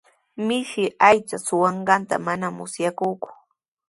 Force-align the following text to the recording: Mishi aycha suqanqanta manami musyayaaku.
Mishi 0.45 0.83
aycha 1.09 1.37
suqanqanta 1.45 2.15
manami 2.25 2.55
musyayaaku. 2.57 3.27